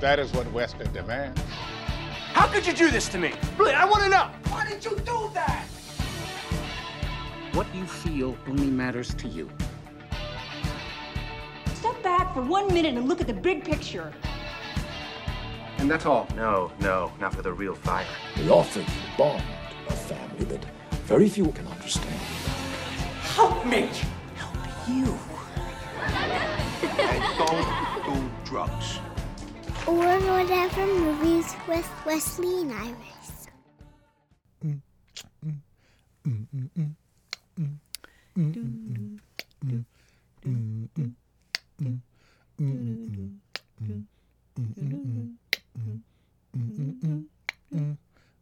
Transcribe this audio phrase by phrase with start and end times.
[0.00, 1.38] That is what Western demands.
[2.32, 3.34] How could you do this to me?
[3.58, 4.30] Really, I want to know.
[4.48, 5.66] Why did you do that?
[7.52, 9.50] What you feel only matters to you.
[11.74, 14.10] Step back for one minute and look at the big picture.
[15.76, 16.26] And that's all?
[16.34, 18.06] No, no, not for the real fire.
[18.38, 19.42] We offer you a bond,
[19.88, 20.64] a family that
[21.04, 22.14] very few can understand.
[23.34, 23.90] Help me!
[24.36, 24.56] Help
[24.88, 25.18] you.
[26.02, 28.98] I don't do drugs.
[29.90, 33.48] Or whatever movies with Wesley and Iris.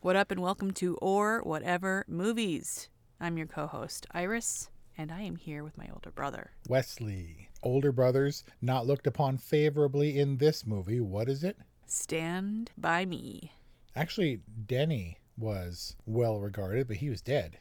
[0.00, 2.90] What up, and welcome to Or Whatever Movies.
[3.18, 6.50] I'm your co host, Iris, and I am here with my older brother.
[6.68, 7.47] Wesley.
[7.62, 11.00] Older brothers not looked upon favorably in this movie.
[11.00, 11.58] What is it?
[11.86, 13.52] Stand by me.
[13.96, 17.58] Actually, Denny was well regarded, but he was dead.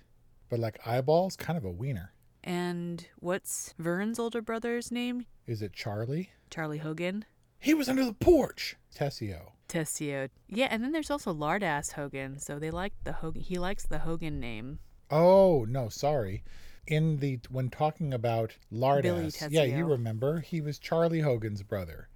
[0.49, 2.13] But like eyeballs, kind of a wiener.
[2.43, 5.25] And what's Vern's older brother's name?
[5.45, 6.29] Is it Charlie?
[6.49, 7.25] Charlie Hogan.
[7.59, 8.75] He was under the porch.
[8.95, 9.51] Tessio.
[9.67, 10.29] Tessio.
[10.47, 12.39] Yeah, and then there's also Lardass Hogan.
[12.39, 13.41] So they like the Hogan.
[13.41, 14.79] He likes the Hogan name.
[15.09, 16.43] Oh no, sorry.
[16.87, 22.07] In the when talking about Lardass, yeah, you remember he was Charlie Hogan's brother,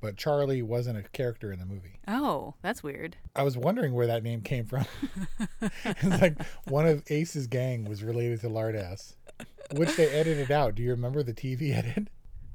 [0.00, 1.98] but Charlie wasn't a character in the movie.
[2.06, 3.16] Oh, that's weird.
[3.34, 4.86] I was wondering where that name came from.
[5.84, 9.14] it's like one of Ace's gang was related to Lardass,
[9.72, 10.76] which they edited out.
[10.76, 12.08] Do you remember the TV edit?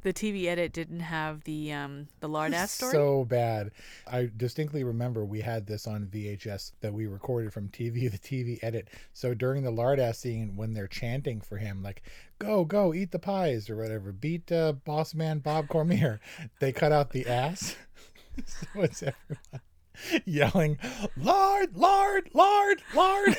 [0.05, 2.91] The TV edit didn't have the um the Lardass story.
[2.91, 3.71] So bad.
[4.05, 8.59] I distinctly remember we had this on VHS that we recorded from TV, the TV
[8.61, 8.89] edit.
[9.13, 12.03] So during the Lardass scene, when they're chanting for him, like
[12.37, 16.19] "Go, go, eat the pies" or whatever, beat uh, boss man Bob Cormier,
[16.59, 17.75] they cut out the ass.
[18.45, 19.61] so it's everyone
[20.25, 20.77] yelling,
[21.17, 23.35] "Lard, Lard, Lard, Lard."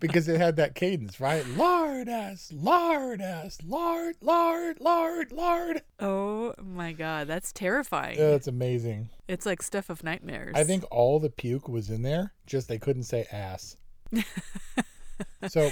[0.00, 1.46] because it had that cadence, right?
[1.46, 5.82] Lard ass, lard ass, lard, lard, lard, lard.
[6.00, 8.18] Oh my god, that's terrifying.
[8.18, 9.10] Yeah, it's amazing.
[9.26, 10.54] It's like stuff of nightmares.
[10.56, 13.76] I think all the puke was in there, just they couldn't say ass.
[15.48, 15.70] so,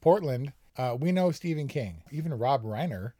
[0.00, 2.02] Portland, uh, we know Stephen King.
[2.10, 3.12] Even Rob Reiner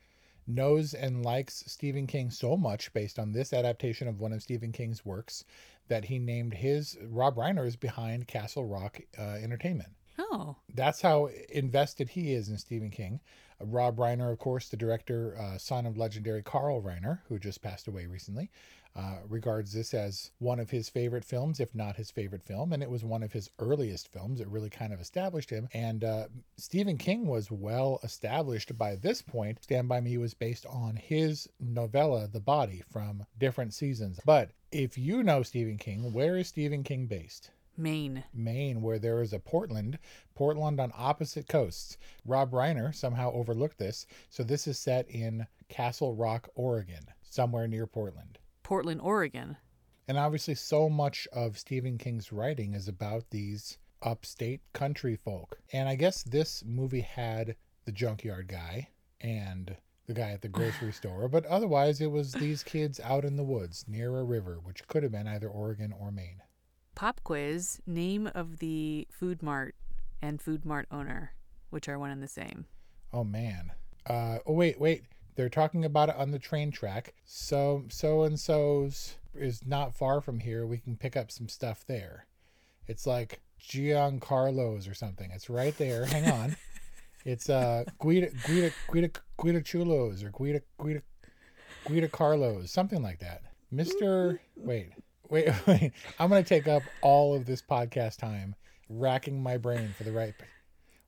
[0.49, 4.73] knows and likes Stephen King so much based on this adaptation of one of Stephen
[4.73, 5.45] King's works
[5.89, 9.91] that he named his Rob Reiner is behind Castle Rock uh, Entertainment.
[10.19, 10.57] Oh.
[10.75, 13.21] That's how invested he is in Stephen King.
[13.61, 17.63] Uh, Rob Reiner, of course, the director, uh, son of legendary Carl Reiner, who just
[17.63, 18.51] passed away recently,
[18.99, 22.73] uh, regards this as one of his favorite films, if not his favorite film.
[22.73, 24.41] And it was one of his earliest films.
[24.41, 25.69] It really kind of established him.
[25.73, 26.27] And uh,
[26.57, 29.63] Stephen King was well established by this point.
[29.63, 34.19] Stand By Me was based on his novella, The Body, from different seasons.
[34.25, 37.53] But if you know Stephen King, where is Stephen King based?
[37.77, 38.25] Maine.
[38.35, 40.01] Maine, where there is a Portland,
[40.35, 41.97] Portland on opposite coasts.
[42.27, 47.87] Rob Reiner somehow overlooked this, so this is set in Castle Rock, Oregon, somewhere near
[47.87, 48.41] Portland.
[48.69, 49.56] Portland, Oregon.
[50.09, 55.59] And obviously, so much of Stephen King's writing is about these upstate country folk.
[55.73, 57.56] And I guess this movie had
[57.87, 58.88] the junkyard guy
[59.23, 59.75] and
[60.06, 63.43] the guy at the grocery store, but otherwise, it was these kids out in the
[63.43, 66.43] woods near a river, which could have been either Oregon or Maine.
[66.94, 69.76] Pop quiz name of the food mart
[70.20, 71.32] and food mart owner,
[71.70, 72.67] which are one and the same.
[73.15, 73.73] Oh, man.
[74.05, 75.05] Uh, oh, wait, wait.
[75.38, 77.14] They're talking about it on the train track.
[77.25, 80.67] So so and so's is not far from here.
[80.67, 82.26] We can pick up some stuff there.
[82.88, 85.31] It's like Giancarlo's or something.
[85.31, 86.06] It's right there.
[86.06, 86.56] Hang on.
[87.25, 89.11] It's uh Guida Guida Guida
[89.43, 91.02] Guida Chulos or Guida Guida
[91.87, 93.43] Guida Carlos, something like that.
[93.75, 94.38] Mr.
[94.56, 94.93] Wait,
[95.29, 95.93] wait, wait.
[96.19, 98.55] I'm going to take up all of this podcast time
[98.88, 100.32] racking my brain for the right.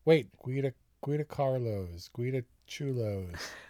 [0.05, 3.51] Wait, Guida, Guida Carlos, Guida Chulos.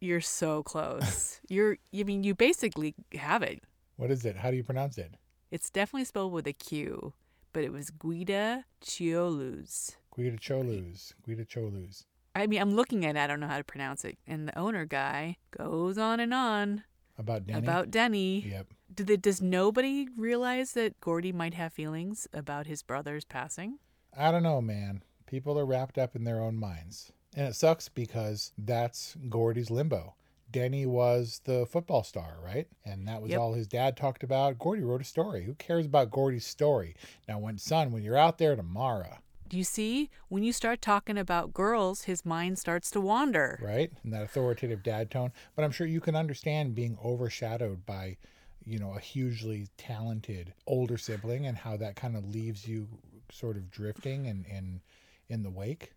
[0.00, 1.40] You're so close.
[1.48, 3.62] You're, I mean, you basically have it.
[3.96, 4.36] What is it?
[4.36, 5.14] How do you pronounce it?
[5.50, 7.12] It's definitely spelled with a Q,
[7.52, 9.96] but it was Guida Chiolus.
[10.16, 11.12] Guida Cholus.
[11.26, 12.04] Guida Cholus.
[12.34, 14.16] I mean, I'm looking at it, I don't know how to pronounce it.
[14.26, 16.84] And the owner guy goes on and on
[17.18, 17.58] About Denny?
[17.58, 18.40] about Denny.
[18.48, 18.66] Yep.
[18.94, 23.78] Do they, does nobody realize that Gordy might have feelings about his brother's passing?
[24.16, 25.02] I don't know, man.
[25.26, 27.12] People are wrapped up in their own minds.
[27.36, 30.14] And it sucks because that's Gordy's limbo.
[30.50, 32.66] Denny was the football star, right?
[32.84, 33.40] And that was Yep.
[33.40, 34.58] all his dad talked about.
[34.58, 35.44] Gordy wrote a story.
[35.44, 36.96] Who cares about Gordy's story?
[37.28, 39.18] Now, when son, when you're out there tomorrow,
[39.48, 40.10] Do you see?
[40.28, 43.58] When you start talking about girls, his mind starts to wander.
[43.60, 43.90] right?
[44.04, 45.32] And that authoritative dad tone.
[45.56, 48.16] But I'm sure you can understand being overshadowed by,
[48.64, 52.86] you know, a hugely talented older sibling and how that kind of leaves you
[53.32, 54.80] sort of drifting and in
[55.28, 55.94] in the wake.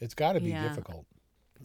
[0.00, 0.68] It's got to be Yeah.
[0.68, 1.06] difficult.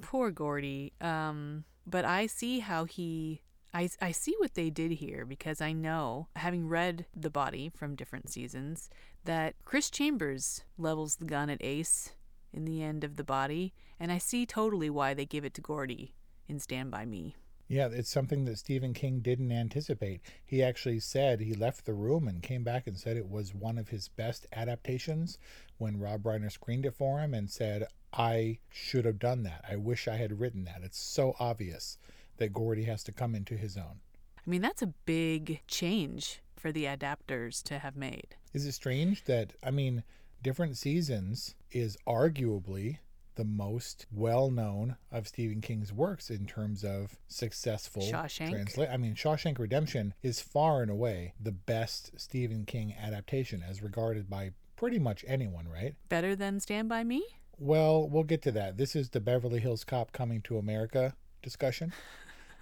[0.02, 0.94] Poor Gordy.
[1.02, 3.42] Um, but I see how he.
[3.72, 7.96] I, I see what they did here because I know, having read The Body from
[7.96, 8.90] different seasons,
[9.26, 12.14] that Chris Chambers levels the gun at Ace
[12.52, 15.62] in the end of The Body, and I see totally why they give it to
[15.62, 16.16] Gordy
[16.48, 17.36] in Stand By Me.
[17.68, 20.22] Yeah, it's something that Stephen King didn't anticipate.
[20.44, 23.78] He actually said he left the room and came back and said it was one
[23.78, 25.38] of his best adaptations
[25.78, 29.64] when Rob Reiner screened it for him and said, I should have done that.
[29.70, 30.82] I wish I had written that.
[30.84, 31.98] It's so obvious
[32.38, 34.00] that Gordy has to come into his own.
[34.38, 38.36] I mean, that's a big change for the adapters to have made.
[38.54, 40.04] Is it strange that, I mean,
[40.42, 42.98] Different Seasons is arguably
[43.36, 48.92] the most well known of Stephen King's works in terms of successful Shawshank.
[48.92, 54.30] I mean, Shawshank Redemption is far and away the best Stephen King adaptation as regarded
[54.30, 55.96] by pretty much anyone, right?
[56.10, 57.24] Better than Stand By Me?
[57.60, 58.78] Well, we'll get to that.
[58.78, 61.94] This is the Beverly Hills Cop coming to America discussion.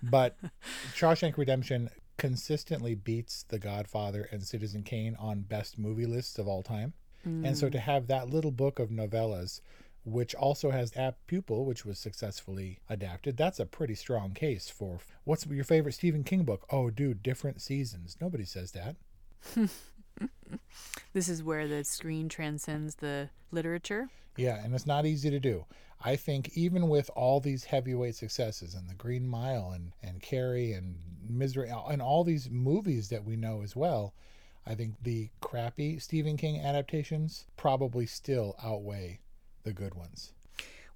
[0.02, 0.36] But
[0.96, 6.64] Shawshank Redemption consistently beats The Godfather and Citizen Kane on best movie lists of all
[6.64, 6.94] time.
[7.26, 7.74] And so mm.
[7.74, 9.60] to have that little book of novellas,
[10.06, 15.00] which also has Apt Pupil, which was successfully adapted, that's a pretty strong case for
[15.26, 16.66] what's your favorite Stephen King book?
[16.70, 18.16] Oh, dude, different seasons.
[18.22, 18.96] Nobody says that.
[21.14, 24.10] This is where the screen transcends the literature.
[24.36, 25.66] Yeah, and it's not easy to do.
[26.04, 30.74] I think even with all these heavyweight successes and The Green Mile and and Carrie
[30.74, 30.96] and
[31.28, 34.14] Misery and all these movies that we know as well,
[34.66, 39.22] I think the crappy Stephen King adaptations probably still outweigh
[39.64, 40.34] the good ones.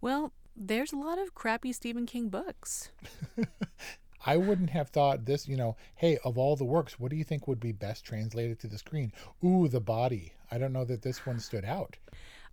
[0.02, 2.92] Well, there's a lot of crappy Stephen King books.
[4.26, 7.24] I wouldn't have thought this, you know, hey, of all the works, what do you
[7.24, 9.12] think would be best translated to the screen?
[9.44, 10.34] Ooh, The Body.
[10.52, 11.98] I don't know that this one stood out.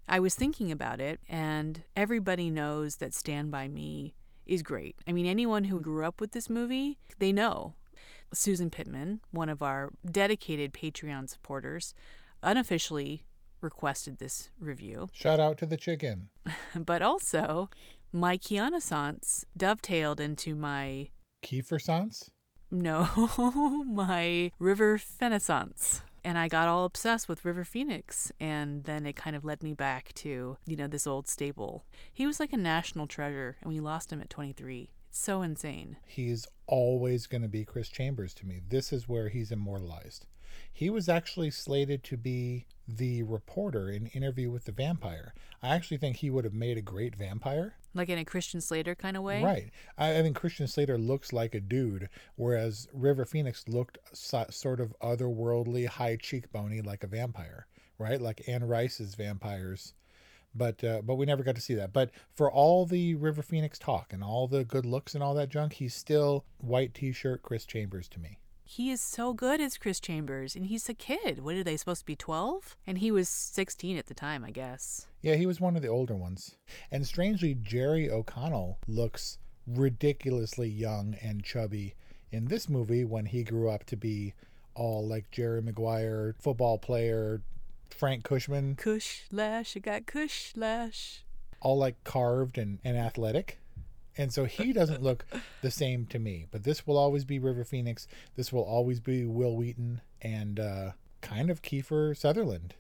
[0.09, 4.15] I was thinking about it, and everybody knows that Stand By Me
[4.47, 4.97] is great.
[5.07, 7.75] I mean, anyone who grew up with this movie, they know.
[8.33, 11.95] Susan Pittman, one of our dedicated Patreon supporters,
[12.43, 13.25] unofficially
[13.61, 15.09] requested this review.
[15.13, 16.29] Shout out to the chicken.
[16.75, 17.69] But also,
[18.13, 18.81] my Kiana
[19.57, 21.09] dovetailed into my,
[21.43, 22.31] Kiefer Sans?
[22.71, 23.09] no,
[23.87, 26.03] my River Phenaissance.
[26.25, 29.73] And I got all obsessed with River Phoenix, and then it kind of led me
[29.73, 31.85] back to, you know, this old staple.
[32.13, 34.91] He was like a national treasure, and we lost him at 23.
[35.09, 35.97] It's so insane.
[36.07, 38.61] he's always going to be Chris Chambers to me.
[38.69, 40.27] This is where he's immortalized.
[40.73, 45.35] He was actually slated to be the reporter in Interview with the Vampire.
[45.63, 47.75] I actually think he would have made a great vampire.
[47.95, 49.43] Like in a Christian Slater kind of way.
[49.43, 49.71] Right.
[49.97, 54.81] I, I think Christian Slater looks like a dude, whereas River Phoenix looked so, sort
[54.81, 57.67] of otherworldly, high cheekbony like a vampire,
[57.99, 58.21] right?
[58.21, 59.95] Like Anne Rice's vampires.
[60.55, 61.93] But uh, but we never got to see that.
[61.93, 65.51] But for all the River Phoenix talk and all the good looks and all that
[65.51, 68.39] junk, he's still white T-shirt Chris Chambers to me.
[68.71, 71.43] He is so good as Chris Chambers, and he's a kid.
[71.43, 72.77] What are they supposed to be, 12?
[72.87, 75.07] And he was 16 at the time, I guess.
[75.23, 76.55] Yeah, he was one of the older ones.
[76.91, 81.95] And strangely, Jerry O'Connell looks ridiculously young and chubby
[82.31, 84.35] in this movie when he grew up to be
[84.75, 87.41] all like Jerry Maguire, football player,
[87.89, 91.25] Frank Cushman, Cush Lash, I got Cush Lash.
[91.63, 93.61] all like carved and, and athletic.
[94.19, 95.25] And so he doesn't look
[95.63, 96.47] the same to me.
[96.51, 98.09] But this will always be River Phoenix.
[98.37, 102.75] This will always be Wil Wheaton and uh, kind of Kiefer Sutherland.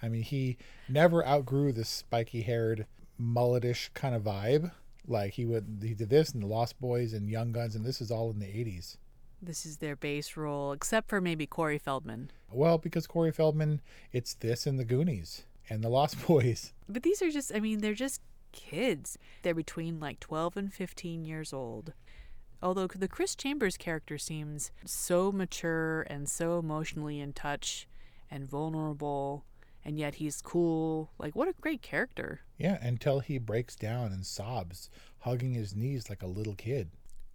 [0.00, 0.56] I mean, he
[0.88, 2.86] never outgrew this spiky haired,
[3.20, 4.70] mulletish kind of vibe
[5.06, 8.00] Like he would he did this and the Lost Boys and Young Guns and this
[8.00, 8.96] is all in the 80s.
[9.42, 12.30] This is their base role, except for maybe Corey Feldman.
[12.50, 16.72] Well, because Corey Feldman, it's this and the Goonies and the Lost Boys.
[16.88, 18.22] But these are just, I mean, they're just
[18.54, 19.18] kids.
[19.42, 21.92] They're between like 12 and 15 years old.
[22.62, 27.86] Although the Chris Chambers character seems so mature and so emotionally in touch
[28.30, 29.44] and vulnerable,
[29.84, 31.10] and yet he's cool.
[31.18, 32.40] Like, what a great character.
[32.56, 36.90] Yeah, until he breaks down and sobs, hugging his knees like a little kid.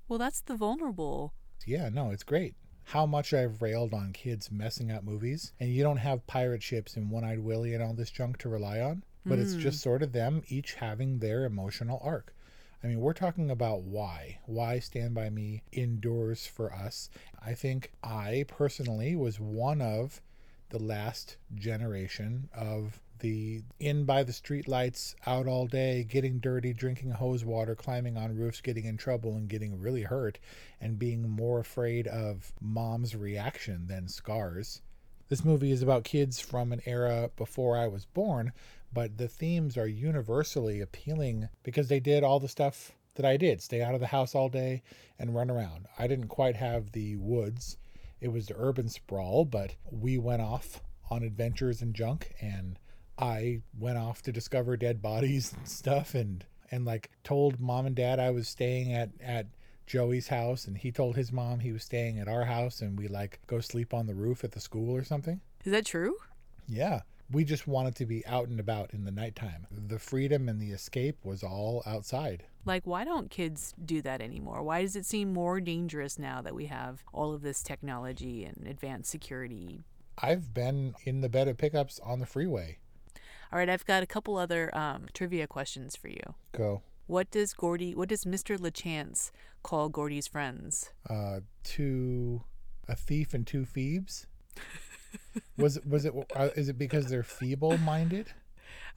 [0.07, 1.33] Well, that's the vulnerable.
[1.67, 2.55] Yeah, no, it's great.
[2.85, 6.95] How much I've railed on kids messing up movies, and you don't have pirate ships
[6.95, 9.41] and One Eyed Willie and all this junk to rely on, but mm.
[9.41, 12.33] it's just sort of them each having their emotional arc.
[12.83, 14.39] I mean, we're talking about why.
[14.45, 17.09] Why Stand By Me endures for us.
[17.45, 20.21] I think I personally was one of
[20.69, 27.11] the last generation of the in by the streetlights, out all day, getting dirty, drinking
[27.11, 30.39] hose water, climbing on roofs, getting in trouble, and getting really hurt,
[30.79, 34.81] and being more afraid of mom's reaction than scars.
[35.27, 38.51] This movie is about kids from an era before I was born,
[38.93, 43.61] but the themes are universally appealing because they did all the stuff that I did
[43.61, 44.81] stay out of the house all day
[45.17, 45.87] and run around.
[45.97, 47.77] I didn't quite have the woods,
[48.21, 52.77] it was the urban sprawl, but we went off on adventures and junk and
[53.17, 57.95] I went off to discover dead bodies and stuff and and like told mom and
[57.95, 59.47] dad I was staying at at
[59.87, 63.07] Joey's house and he told his mom he was staying at our house and we
[63.07, 65.41] like go sleep on the roof at the school or something.
[65.65, 66.15] Is that true?
[66.67, 67.01] Yeah.
[67.31, 69.67] We just wanted to be out and about in the nighttime.
[69.71, 72.43] The freedom and the escape was all outside.
[72.65, 74.63] Like, why don't kids do that anymore?
[74.63, 78.67] Why does it seem more dangerous now that we have all of this technology and
[78.67, 79.83] advanced security?
[80.17, 82.79] I've been in the bed of pickups on the freeway.
[83.51, 86.35] All right, I've got a couple other um, trivia questions for you.
[86.51, 86.81] Go.
[87.07, 87.95] What does Gordy?
[87.95, 89.31] What does Mister LaChance
[89.63, 90.91] call Gordy's friends?
[91.09, 92.43] Uh, two,
[92.87, 94.27] a thief and two Phoebes.
[95.57, 95.87] was it?
[95.87, 96.13] Was it?
[96.35, 98.27] Uh, it because they're feeble-minded?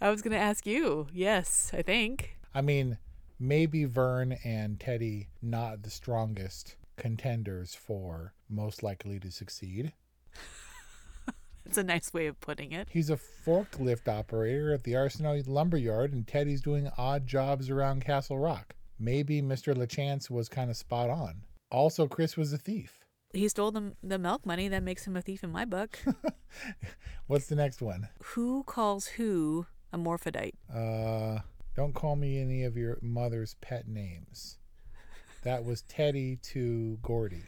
[0.01, 1.07] I was going to ask you.
[1.13, 2.39] Yes, I think.
[2.55, 2.99] I mean,
[3.39, 9.93] maybe Vern and Teddy not the strongest contenders for most likely to succeed.
[11.65, 12.89] That's a nice way of putting it.
[12.91, 13.17] He's a
[13.47, 18.75] forklift operator at the Arsenal Lumberyard, and Teddy's doing odd jobs around Castle Rock.
[18.99, 19.75] Maybe Mr.
[19.75, 21.43] LaChance was kind of spot on.
[21.71, 23.02] Also, Chris was a thief.
[23.33, 24.69] He stole the, the milk money.
[24.69, 25.99] That makes him a thief in my book.
[27.27, 28.09] What's the next one?
[28.23, 30.55] Who calls who a morphodite?
[30.73, 31.41] Uh,
[31.75, 34.59] don't call me any of your mother's pet names.
[35.43, 37.45] That was Teddy to Gordy.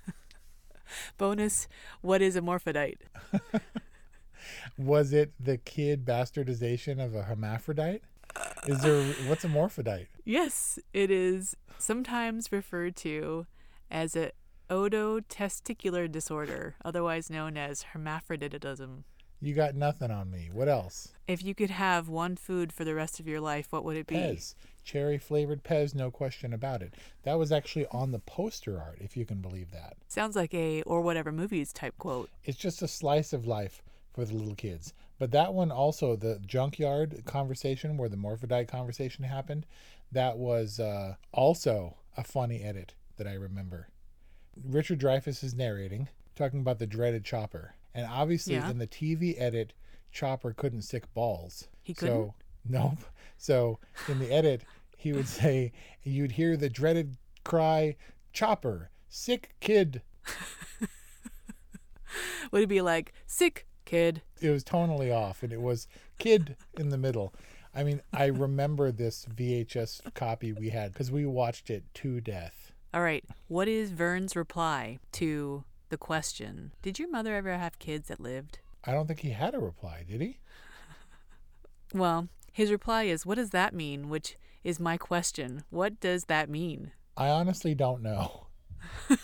[1.18, 1.68] Bonus,
[2.00, 2.98] what is a morphodite?
[4.78, 8.02] was it the kid bastardization of a hermaphrodite?
[8.66, 10.06] Is there what's a morphodite?
[10.24, 13.46] Yes, it is sometimes referred to
[13.90, 14.32] as a
[14.70, 19.04] ovotesticular disorder, otherwise known as hermaphroditism.
[19.40, 20.50] You got nothing on me.
[20.52, 21.08] What else?
[21.26, 24.06] If you could have one food for the rest of your life, what would it
[24.06, 24.14] be?
[24.14, 24.54] Pez.
[24.84, 26.94] Cherry flavored Pez, no question about it.
[27.24, 29.96] That was actually on the poster art, if you can believe that.
[30.06, 32.30] Sounds like a or whatever movies type quote.
[32.44, 34.92] It's just a slice of life for the little kids.
[35.18, 39.66] But that one also, the junkyard conversation where the morphodite conversation happened,
[40.12, 43.88] that was uh, also a funny edit that I remember.
[44.64, 47.74] Richard Dreyfuss is narrating, talking about the dreaded Chopper.
[47.94, 48.70] And obviously, yeah.
[48.70, 49.72] in the TV edit,
[50.10, 51.68] Chopper couldn't stick balls.
[51.82, 52.14] He couldn't.
[52.14, 52.34] So,
[52.68, 52.98] nope.
[53.36, 53.78] So
[54.08, 54.64] in the edit,
[54.96, 57.96] he would say, you'd hear the dreaded cry,
[58.32, 60.02] Chopper, sick kid.
[62.50, 64.22] would it be like, sick kid?
[64.40, 67.34] It was tonally off, and it was kid in the middle.
[67.74, 72.71] I mean, I remember this VHS copy we had because we watched it to death.
[72.94, 73.24] All right.
[73.48, 78.58] What is Vern's reply to the question Did your mother ever have kids that lived?
[78.84, 80.38] I don't think he had a reply, did he?
[81.94, 84.10] well, his reply is, What does that mean?
[84.10, 85.64] Which is my question.
[85.70, 86.92] What does that mean?
[87.16, 88.46] I honestly don't know.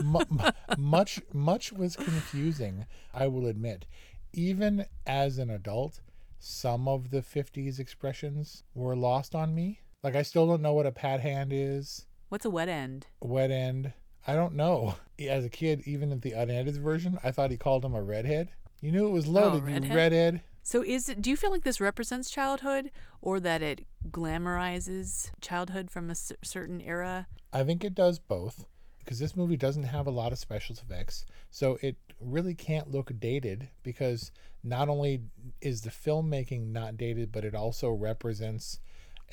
[0.00, 3.86] M- much much was confusing, I will admit.
[4.32, 6.00] Even as an adult,
[6.40, 9.80] some of the 50s expressions were lost on me.
[10.02, 12.06] Like I still don't know what a pad hand is.
[12.32, 13.08] What's a wet end?
[13.20, 13.92] Wet end.
[14.26, 14.94] I don't know.
[15.20, 18.48] As a kid, even in the unedited version, I thought he called him a redhead.
[18.80, 19.84] You knew it was oh, loaded, oh, redhead?
[19.84, 20.40] you redhead.
[20.62, 25.90] So is it, do you feel like this represents childhood or that it glamorizes childhood
[25.90, 27.26] from a c- certain era?
[27.52, 28.64] I think it does both
[29.00, 31.26] because this movie doesn't have a lot of special effects.
[31.50, 34.32] So it really can't look dated because
[34.64, 35.20] not only
[35.60, 38.78] is the filmmaking not dated, but it also represents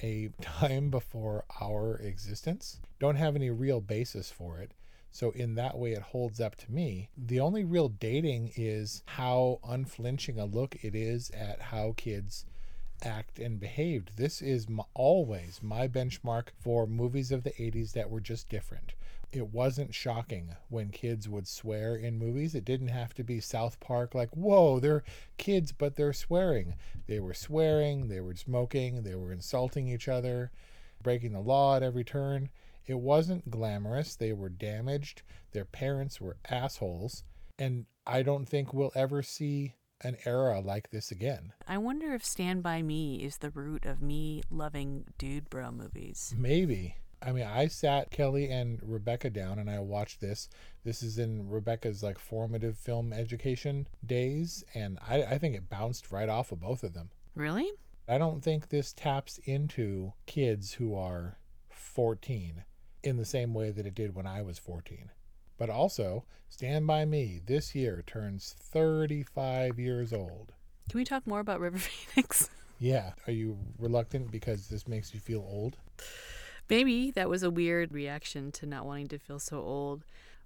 [0.02, 2.80] a time before our existence.
[3.00, 4.72] Don't have any real basis for it.
[5.12, 7.10] So, in that way, it holds up to me.
[7.18, 12.46] The only real dating is how unflinching a look it is at how kids
[13.02, 14.18] act and behaved.
[14.18, 18.94] This is m always my benchmark for movies of the 80s that were just different.
[19.32, 22.56] It wasn't shocking when kids would swear in movies.
[22.56, 25.04] It didn't have to be South Park, like, whoa, they're
[25.38, 26.76] kids, but they're swearing.
[27.08, 30.52] They were swearing, they were smoking, they were insulting each other,
[31.04, 32.50] breaking the law at every turn.
[32.88, 34.16] It wasn't glamorous.
[34.16, 35.22] They were damaged.
[35.52, 37.24] Their parents were assholes.
[37.60, 41.54] And I don't think we'll ever see an era like this again.
[41.68, 46.34] I wonder if Stand By Me is the root of me loving dude bro movies.
[46.36, 46.96] Maybe.
[47.22, 50.50] I mean, I sat Kelly and Rebecca down and I watched this.
[50.84, 56.12] This is in Rebecca's like formative film education days, and I, I think it bounced
[56.12, 57.10] right off of both of them.
[57.36, 57.70] Really?
[58.08, 61.38] I don't think this taps into kids who are
[61.70, 62.64] 14
[63.04, 65.12] in the same way that it did when I was 14.
[65.58, 70.54] But also, Stand By Me this year turns 35 years old.
[70.90, 72.50] Can we talk more about River Phoenix?
[72.80, 73.12] Yeah.
[73.28, 75.78] Are you reluctant because this makes you feel old?
[76.70, 80.06] Maybe that was a weird reaction to not wanting to feel so old.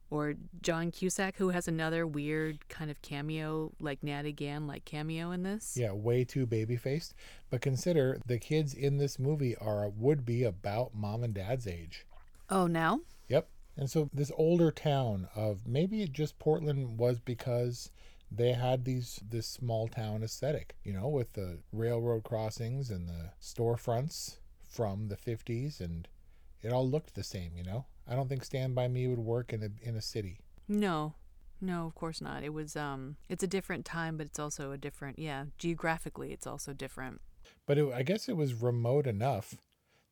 [0.09, 5.31] Or John Cusack, who has another weird kind of cameo, like Natty Gann, like cameo
[5.31, 5.75] in this.
[5.75, 7.15] Yeah, way too baby faced.
[7.49, 12.05] But consider the kids in this movie are would be about mom and dad's age.
[12.47, 12.99] Oh, now?
[13.27, 13.49] Yep.
[13.75, 17.89] And so this older town of maybe just Portland was because
[18.31, 23.31] they had these this small town aesthetic, you know, with the railroad crossings and the
[23.41, 24.37] storefronts
[24.69, 26.07] from the 50s and
[26.63, 27.85] it all looked the same, you know.
[28.07, 30.39] I don't think Stand by Me would work in a in a city.
[30.67, 31.13] No.
[31.61, 32.43] No, of course not.
[32.43, 36.47] It was um it's a different time, but it's also a different, yeah, geographically it's
[36.47, 37.21] also different.
[37.65, 39.55] But it, I guess it was remote enough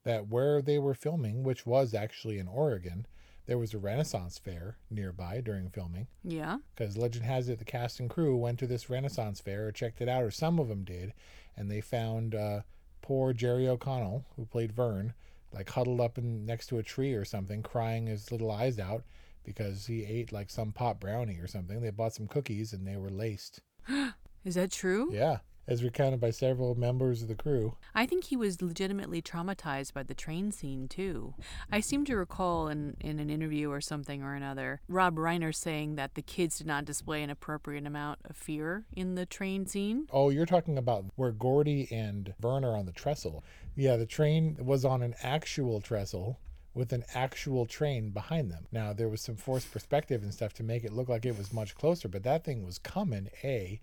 [0.04, 3.06] that where they were filming, which was actually in Oregon,
[3.46, 6.08] there was a Renaissance fair nearby during filming.
[6.24, 6.58] Yeah.
[6.76, 10.02] Because legend has it the cast and crew went to this Renaissance fair or checked
[10.02, 11.14] it out, or some of them did,
[11.58, 12.62] and they found uh,
[13.02, 15.14] poor Jerry O'Connell, who played Vern,
[15.54, 19.04] like huddled up in, next to a tree or something, crying his little eyes out
[19.44, 21.82] because he ate like some pot brownie or something.
[21.82, 23.62] They bought some cookies and they were laced.
[24.46, 25.10] Is that true?
[25.12, 27.76] Yeah as recounted by several members of the crew.
[27.94, 31.34] I think he was legitimately traumatized by the train scene too.
[31.72, 35.96] I seem to recall in, in an interview or something or another, Rob Reiner saying
[35.96, 40.08] that the kids did not display an appropriate amount of fear in the train scene.
[40.12, 43.44] Oh, you're talking about where Gordy and Vern are on the trestle.
[43.76, 46.40] Yeah, the train was on an actual trestle
[46.74, 48.66] with an actual train behind them.
[48.72, 51.54] Now, there was some forced perspective and stuff to make it look like it was
[51.54, 53.82] much closer, but that thing was coming, A.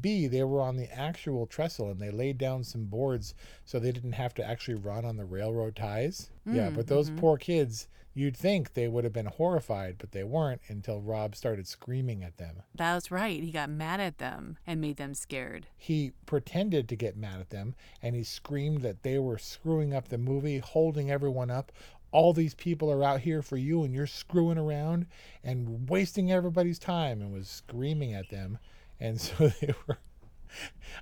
[0.00, 3.92] B, they were on the actual trestle and they laid down some boards so they
[3.92, 6.30] didn't have to actually run on the railroad ties.
[6.46, 7.20] Mm, yeah, but those mm-hmm.
[7.20, 11.68] poor kids, you'd think they would have been horrified, but they weren't until Rob started
[11.68, 12.62] screaming at them.
[12.74, 13.42] That's right.
[13.42, 15.66] He got mad at them and made them scared.
[15.76, 20.08] He pretended to get mad at them and he screamed that they were screwing up
[20.08, 21.70] the movie, holding everyone up
[22.12, 25.06] all these people are out here for you and you're screwing around
[25.44, 28.58] and wasting everybody's time and was screaming at them
[29.00, 29.98] and so they were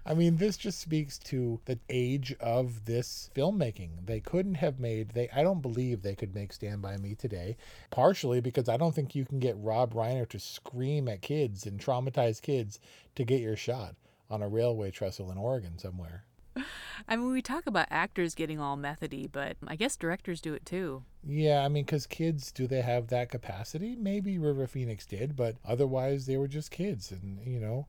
[0.06, 4.06] I mean, this just speaks to the age of this filmmaking.
[4.06, 7.56] They couldn't have made they I don't believe they could make Stand by Me today,
[7.90, 11.78] partially because I don't think you can get Rob Reiner to scream at kids and
[11.78, 12.80] traumatize kids
[13.14, 13.94] to get your shot
[14.30, 16.24] on a railway trestle in Oregon somewhere.
[17.08, 20.64] I mean, we talk about actors getting all methody, but I guess directors do it
[20.64, 21.04] too.
[21.26, 23.96] Yeah, I mean, because kids, do they have that capacity?
[23.96, 27.10] Maybe River Phoenix did, but otherwise they were just kids.
[27.10, 27.86] And, you know,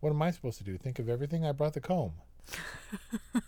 [0.00, 0.76] what am I supposed to do?
[0.76, 1.44] Think of everything?
[1.44, 2.12] I brought the comb.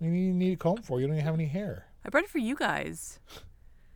[0.00, 1.00] you need a comb for?
[1.00, 1.86] You don't even have any hair.
[2.04, 3.20] I brought it for you guys.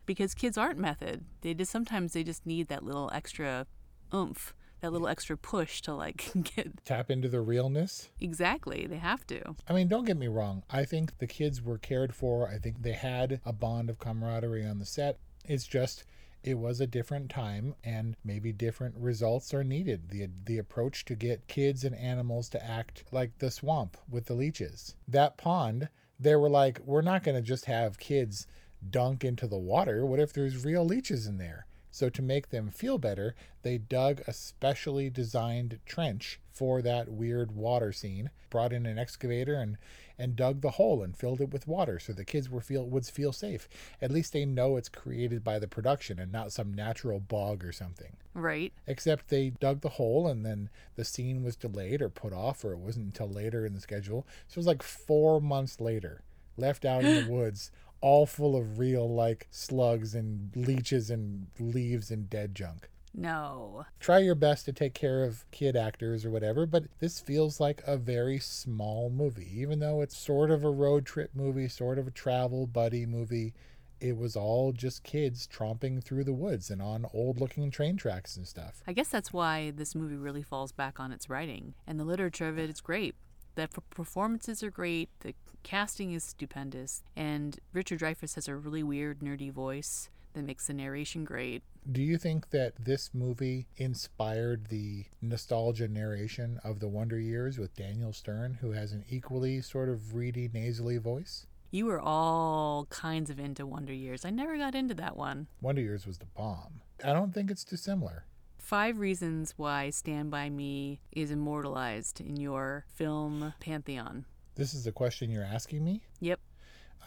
[0.05, 1.25] Because kids aren't method.
[1.41, 3.67] They just sometimes they just need that little extra
[4.13, 8.09] oomph that little extra push to like get tap into the realness.
[8.19, 9.55] Exactly, they have to.
[9.67, 10.63] I mean, don't get me wrong.
[10.69, 12.47] I think the kids were cared for.
[12.47, 15.19] I think they had a bond of camaraderie on the set.
[15.45, 16.03] It's just
[16.43, 20.09] it was a different time and maybe different results are needed.
[20.09, 24.33] The the approach to get kids and animals to act like the swamp with the
[24.33, 24.95] leeches.
[25.07, 25.89] That pond,
[26.19, 28.47] they were like, we're not going to just have kids
[28.89, 30.05] dunk into the water.
[30.05, 31.67] What if there's real leeches in there?
[31.91, 37.51] So, to make them feel better, they dug a specially designed trench for that weird
[37.51, 39.77] water scene, brought in an excavator and,
[40.17, 43.05] and dug the hole and filled it with water so the kids were feel, would
[43.05, 43.67] feel safe.
[44.01, 47.71] At least they know it's created by the production and not some natural bog or
[47.71, 48.15] something.
[48.33, 48.71] Right.
[48.87, 52.73] Except they dug the hole and then the scene was delayed or put off, or
[52.73, 54.25] it wasn't until later in the schedule.
[54.47, 56.21] So it was like four months later
[56.57, 57.71] left out in the woods,
[58.01, 62.89] all full of real like slugs and leeches and leaves and dead junk.
[63.13, 63.85] No.
[63.99, 67.83] Try your best to take care of kid actors or whatever, but this feels like
[67.85, 69.49] a very small movie.
[69.53, 73.53] Even though it's sort of a road trip movie, sort of a travel buddy movie,
[73.99, 78.35] it was all just kids tromping through the woods and on old looking train tracks
[78.35, 78.81] and stuff.
[78.87, 81.75] I guess that's why this movie really falls back on its writing.
[81.85, 83.15] And the literature of it is great.
[83.55, 89.19] The performances are great, the casting is stupendous, and Richard Dreyfuss has a really weird,
[89.19, 91.63] nerdy voice that makes the narration great.
[91.91, 97.75] Do you think that this movie inspired the nostalgia narration of the Wonder Years with
[97.75, 101.47] Daniel Stern, who has an equally sort of reedy, nasally voice?
[101.71, 104.25] You were all kinds of into Wonder Years.
[104.25, 105.47] I never got into that one.
[105.61, 106.81] Wonder Years was the bomb.
[107.03, 108.25] I don't think it's dissimilar.
[108.57, 114.25] Five reasons why Stand By Me is immortalized in your film pantheon.
[114.55, 116.01] This is the question you're asking me?
[116.19, 116.39] Yep.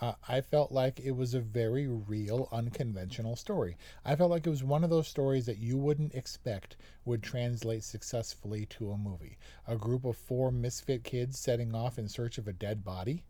[0.00, 3.76] Uh, I felt like it was a very real, unconventional story.
[4.04, 7.84] I felt like it was one of those stories that you wouldn't expect would translate
[7.84, 9.38] successfully to a movie.
[9.68, 13.22] A group of four misfit kids setting off in search of a dead body?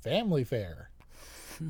[0.00, 0.90] Family fare.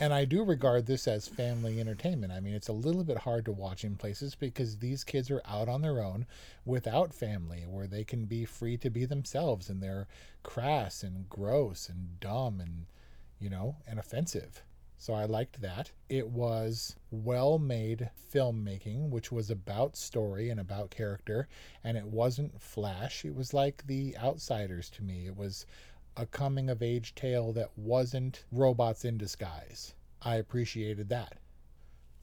[0.00, 2.32] And I do regard this as family entertainment.
[2.32, 5.42] I mean, it's a little bit hard to watch in places because these kids are
[5.46, 6.26] out on their own
[6.64, 10.08] without family, where they can be free to be themselves and they're
[10.42, 12.86] crass and gross and dumb and
[13.42, 14.62] you know, and offensive.
[14.96, 15.90] So I liked that.
[16.08, 21.48] It was well made filmmaking, which was about story and about character,
[21.82, 23.24] and it wasn't flash.
[23.24, 25.26] It was like The Outsiders to me.
[25.26, 25.66] It was
[26.16, 29.94] a coming of age tale that wasn't robots in disguise.
[30.20, 31.38] I appreciated that.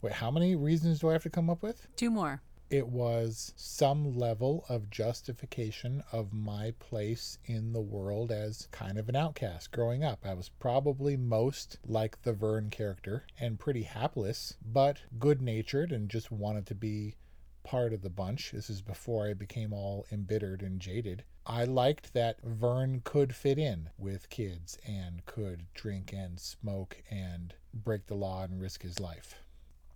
[0.02, 1.88] Wait, how many reasons do I have to come up with?
[1.95, 8.67] Two more it was some level of justification of my place in the world as
[8.71, 10.19] kind of an outcast growing up.
[10.23, 16.10] I was probably most like the Vern character and pretty hapless, but good natured and
[16.10, 17.15] just wanted to be
[17.63, 18.52] part of the bunch.
[18.52, 21.24] This is before I became all embittered and jaded.
[21.45, 27.54] I liked that Vern could fit in with kids and could drink and smoke and
[27.74, 29.36] break the law and risk his life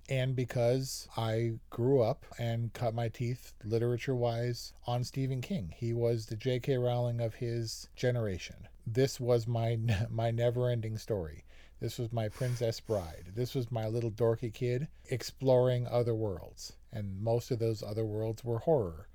[0.10, 5.73] and because I grew up and cut my teeth literature wise on Stephen King.
[5.76, 6.78] He was the J.K.
[6.78, 8.67] Rowling of his generation.
[8.86, 11.45] This was my my never-ending story.
[11.80, 13.32] This was my Princess Bride.
[13.34, 16.73] This was my little dorky kid exploring other worlds.
[16.93, 19.08] And most of those other worlds were horror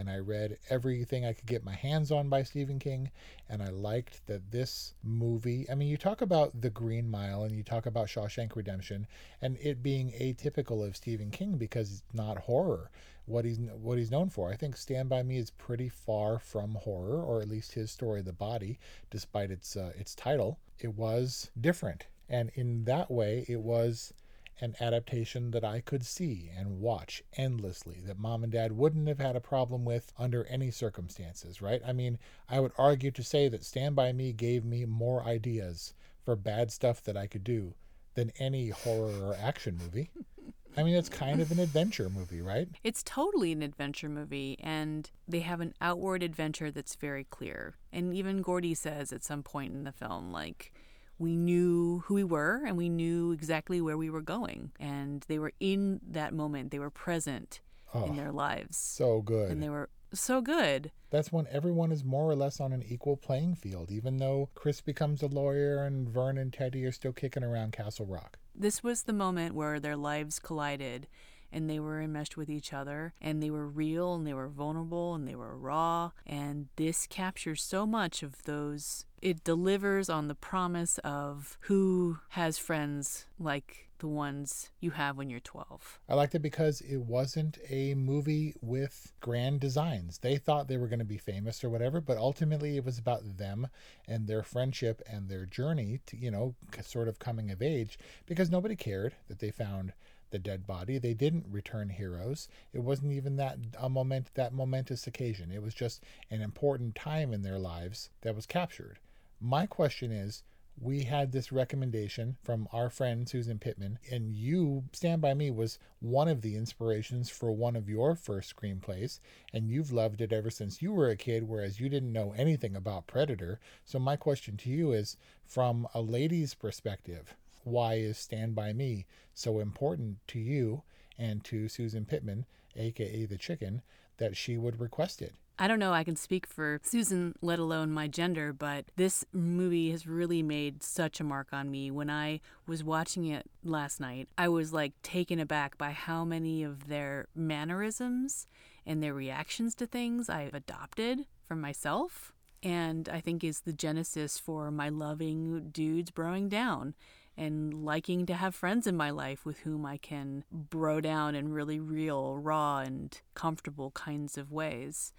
[0.00, 3.10] and I read everything I could get my hands on by Stephen King,
[3.50, 5.68] and I liked that this movie.
[5.70, 9.06] I mean, you talk about The Green Mile and you talk about Shawshank Redemption,
[9.42, 12.90] and it being atypical of Stephen King because it's not horror.
[13.26, 14.50] What he's what he's known for.
[14.50, 18.22] I think Stand by Me is pretty far from horror, or at least his story,
[18.22, 18.78] The Body,
[19.10, 20.58] despite its uh, its title.
[20.78, 24.14] It was different, and in that way, it was
[24.60, 29.18] an adaptation that I could see and watch endlessly that mom and dad wouldn't have
[29.18, 31.80] had a problem with under any circumstances, right?
[31.86, 32.18] I mean,
[32.48, 35.94] I would argue to say that Stand By Me gave me more ideas
[36.24, 37.74] for bad stuff that I could do
[38.14, 40.10] than any horror or action movie.
[40.76, 42.68] I mean, it's kind of an adventure movie, right?
[42.84, 47.74] It's totally an adventure movie, and they have an outward adventure that's very clear.
[47.92, 50.72] And even Gordy says at some point in the film, like,
[51.20, 54.72] we knew who we were and we knew exactly where we were going.
[54.80, 57.60] And they were in that moment, they were present
[57.94, 58.78] oh, in ah, their lives.
[58.78, 59.50] So good.
[59.50, 60.90] And they were so good.
[61.10, 64.80] That's when everyone is more or less on an equal playing field, even though Chris
[64.80, 68.38] becomes a lawyer and Vern and Teddy are still kicking around Castle Rock.
[68.54, 71.06] This was the moment where their lives collided
[71.52, 75.14] and they were enmeshed with each other and they were real and they were vulnerable
[75.14, 76.10] and they were raw.
[76.26, 79.04] And this captures so much of those.
[79.20, 85.30] It delivers on the promise of who has friends like the ones you have when
[85.30, 86.00] you're 12.
[86.08, 90.18] I liked it because it wasn't a movie with grand designs.
[90.18, 93.36] They thought they were going to be famous or whatever, but ultimately it was about
[93.38, 93.68] them
[94.08, 98.50] and their friendship and their journey to, you know, sort of coming of age because
[98.50, 99.92] nobody cared that they found
[100.30, 100.98] the dead body.
[100.98, 102.48] They didn't return heroes.
[102.72, 105.50] It wasn't even that a moment that momentous occasion.
[105.50, 108.98] It was just an important time in their lives that was captured.
[109.40, 110.42] My question is,
[110.80, 115.78] we had this recommendation from our friend Susan Pittman, and you, Stand By Me, was
[115.98, 119.20] one of the inspirations for one of your first screenplays,
[119.52, 122.74] and you've loved it ever since you were a kid, whereas you didn't know anything
[122.76, 123.60] about Predator.
[123.84, 129.06] So, my question to you is from a lady's perspective, why is Stand By Me
[129.34, 130.82] so important to you
[131.18, 132.46] and to Susan Pittman,
[132.76, 133.82] aka the chicken,
[134.18, 135.34] that she would request it?
[135.62, 139.90] I don't know, I can speak for Susan, let alone my gender, but this movie
[139.90, 141.90] has really made such a mark on me.
[141.90, 146.62] When I was watching it last night, I was like taken aback by how many
[146.62, 148.46] of their mannerisms
[148.86, 152.32] and their reactions to things I've adopted from myself.
[152.62, 156.94] And I think is the genesis for my loving dudes broing down
[157.40, 161.54] and liking to have friends in my life with whom I can bro down in
[161.54, 165.14] really real, raw, and comfortable kinds of ways.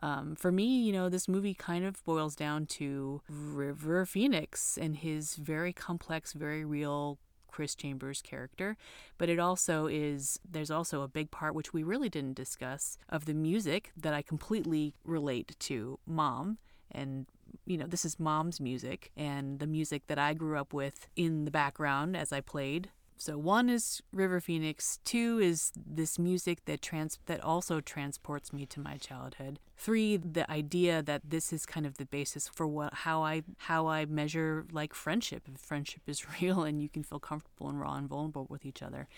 [0.00, 4.94] Um, for me, you know, this movie kind of boils down to River Phoenix and
[4.96, 8.76] his very complex, very real Chris Chambers character,
[9.18, 13.24] but it also is there's also a big part which we really didn't discuss of
[13.24, 16.58] the music that I completely relate to Mom
[16.90, 17.26] and
[17.66, 21.44] you know this is mom's music and the music that I grew up with in
[21.44, 26.82] the background as I played so one is River Phoenix, two is this music that
[26.82, 29.60] trans that also transports me to my childhood.
[29.76, 33.86] Three, the idea that this is kind of the basis for what how I how
[33.86, 35.44] I measure like friendship.
[35.52, 38.82] If friendship is real and you can feel comfortable and raw and vulnerable with each
[38.82, 39.08] other.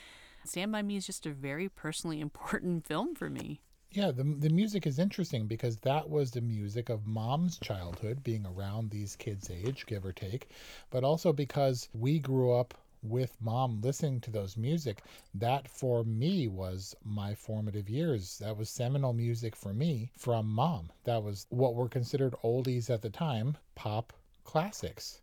[0.45, 3.61] Stand by Me is just a very personally important film for me.
[3.91, 8.47] Yeah, the, the music is interesting because that was the music of mom's childhood, being
[8.47, 10.49] around these kids' age, give or take,
[10.91, 15.03] but also because we grew up with mom listening to those music,
[15.35, 18.39] that for me was my formative years.
[18.39, 20.91] That was seminal music for me from mom.
[21.05, 24.13] That was what were considered oldies at the time, pop
[24.45, 25.21] classics.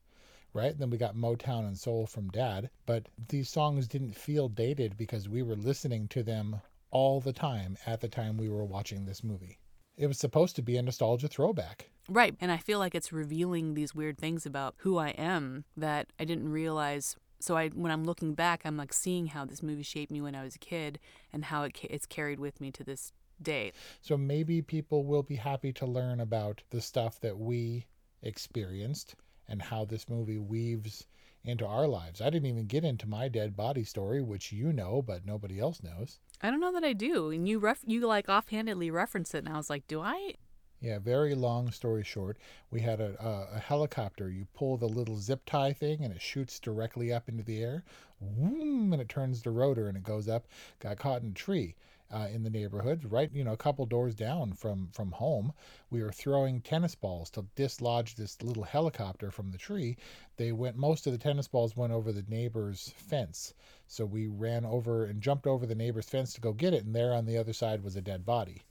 [0.54, 0.78] Right?
[0.78, 5.30] Then we got Motown and soul from dad, but these songs didn't feel dated because
[5.30, 6.62] we were listening to them
[6.93, 9.60] all the time at the time we were watching this movie.
[9.97, 11.89] It was supposed to be a nostalgia throwback.
[12.08, 12.36] Right.
[12.39, 16.25] And I feel like it's revealing these weird things about who I am that I
[16.25, 20.12] didn't realize so I when I'm looking back, I'm like seeing how this movie shaped
[20.12, 20.99] me when I was a kid
[21.34, 23.73] and how it it's carried with me to this day.
[24.01, 27.86] So maybe people will be happy to learn about the stuff that we
[28.21, 29.15] experienced
[29.49, 31.06] and how this movie weaves
[31.43, 32.21] into our lives.
[32.21, 35.84] I didn't even get into my dead body story, which you know, but nobody else
[35.84, 36.19] knows.
[36.43, 37.32] I don't know that I do.
[37.32, 40.34] And you ref you like offhandedly reference it, and I was like, do I?
[40.82, 42.38] Yeah, very long story short,
[42.69, 44.29] we had a, a, a, helicopter.
[44.29, 47.86] You pull the little zip tie thing and it shoots directly up into the air.
[48.19, 50.45] Whoom, and it turns the rotor and it goes up.
[50.79, 51.75] Got caught in a tree
[52.13, 55.52] uh, in the neighborhood, right, you know, a couple doors down from, from home.
[55.89, 59.97] We were throwing tennis balls to dislodge this little helicopter from the tree.
[60.38, 63.54] They went, most of the tennis balls went over the neighbor's fence.
[63.88, 66.86] So we ran over and jumped over the neighbor's fence to go get it.
[66.86, 68.62] And there on the other side was a dead body.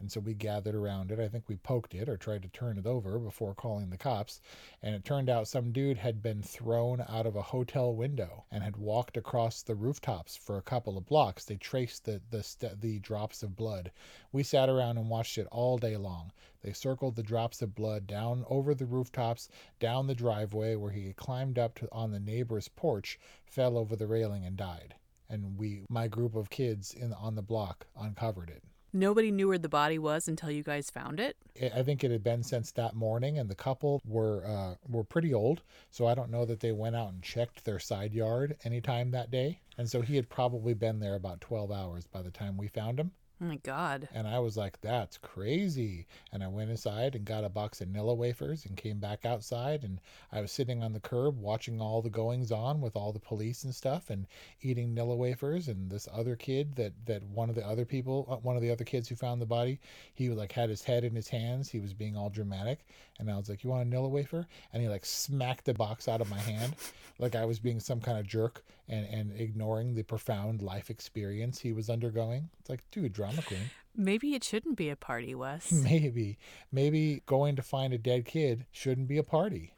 [0.00, 1.20] And so we gathered around it.
[1.20, 4.40] I think we poked it or tried to turn it over before calling the cops.
[4.82, 8.62] And it turned out some dude had been thrown out of a hotel window and
[8.62, 11.44] had walked across the rooftops for a couple of blocks.
[11.44, 13.92] They traced the, the, st- the drops of blood.
[14.32, 16.32] We sat around and watched it all day long.
[16.60, 21.06] They circled the drops of blood down over the rooftops, down the driveway where he
[21.06, 24.94] had climbed up to, on the neighbor's porch, fell over the railing, and died.
[25.28, 28.62] And we, my group of kids in on the block, uncovered it.
[28.96, 31.36] Nobody knew where the body was until you guys found it.
[31.74, 35.34] I think it had been since that morning, and the couple were uh, were pretty
[35.34, 39.10] old, so I don't know that they went out and checked their side yard anytime
[39.10, 39.58] that day.
[39.76, 43.00] And so he had probably been there about 12 hours by the time we found
[43.00, 43.10] him.
[43.40, 44.08] Oh my God.
[44.14, 46.06] And I was like, that's crazy.
[46.32, 49.82] And I went inside and got a box of Nilla wafers and came back outside.
[49.82, 53.18] And I was sitting on the curb watching all the goings on with all the
[53.18, 54.28] police and stuff and
[54.62, 55.66] eating Nilla wafers.
[55.66, 58.70] And this other kid that, that one of the other people, uh, one of the
[58.70, 59.80] other kids who found the body,
[60.14, 61.68] he like had his head in his hands.
[61.68, 62.86] He was being all dramatic.
[63.18, 64.46] And I was like, you want a Nilla wafer?
[64.72, 66.76] And he like smacked the box out of my hand
[67.18, 71.60] like I was being some kind of jerk and, and ignoring the profound life experience
[71.60, 72.50] he was undergoing.
[72.60, 73.70] It's like, dude, drama queen.
[73.96, 75.70] Maybe it shouldn't be a party, Wes.
[75.72, 76.38] Maybe.
[76.72, 79.74] Maybe going to find a dead kid shouldn't be a party.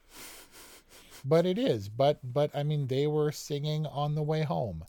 [1.25, 1.89] But it is.
[1.89, 4.85] But but I mean they were singing on the way home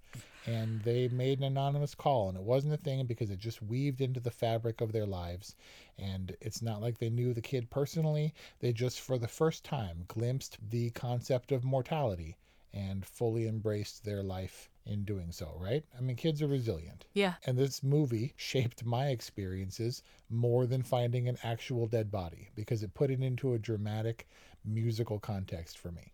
[0.47, 4.01] and they made an anonymous call and it wasn't a thing because it just weaved
[4.01, 5.55] into the fabric of their lives
[5.99, 10.05] and it's not like they knew the kid personally they just for the first time
[10.07, 12.37] glimpsed the concept of mortality
[12.73, 15.83] and fully embraced their life in doing so, right?
[15.97, 17.05] I mean, kids are resilient.
[17.13, 17.33] Yeah.
[17.45, 22.93] And this movie shaped my experiences more than finding an actual dead body because it
[22.93, 24.27] put it into a dramatic
[24.63, 26.13] musical context for me.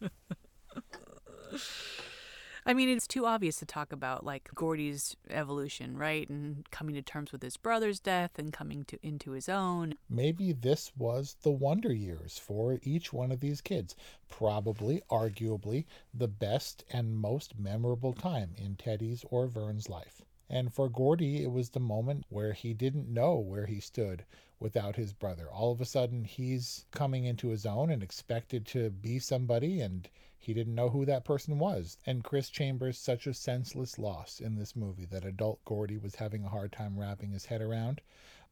[2.66, 6.28] I mean, it's too obvious to talk about like Gordy's evolution, right?
[6.30, 9.96] And coming to terms with his brother's death and coming to into his own.
[10.08, 13.94] Maybe this was the wonder years for each one of these kids.
[14.30, 20.22] Probably, arguably, the best and most memorable time in Teddy's or Vern's life.
[20.50, 24.24] And for Gordy, it was the moment where he didn't know where he stood
[24.60, 25.50] without his brother.
[25.50, 30.08] All of a sudden, he's coming into his own and expected to be somebody, and
[30.36, 31.96] he didn't know who that person was.
[32.04, 36.44] And Chris Chambers, such a senseless loss in this movie that adult Gordy was having
[36.44, 38.02] a hard time wrapping his head around.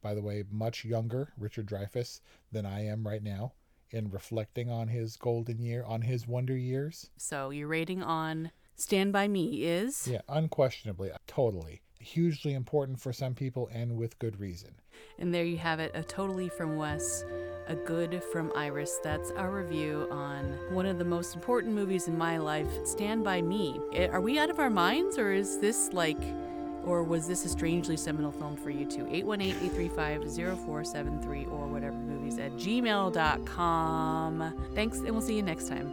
[0.00, 3.52] By the way, much younger Richard Dreyfuss than I am right now
[3.90, 7.10] in reflecting on his golden year, on his wonder years.
[7.18, 10.08] So your rating on Stand By Me is?
[10.08, 11.82] Yeah, unquestionably, totally.
[11.98, 14.74] Hugely important for some people and with good reason.
[15.18, 17.24] And there you have it, a totally from Wes,
[17.68, 18.98] a good from Iris.
[19.04, 23.42] That's our review on one of the most important movies in my life, Stand By
[23.42, 23.78] Me.
[23.92, 26.20] Eh, are we out of our minds or is this like
[26.84, 29.04] or was this a strangely seminal film for you too?
[29.04, 34.54] 818-835-0473 or whatever movies at gmail.com.
[34.74, 35.92] Thanks, and we'll see you next time.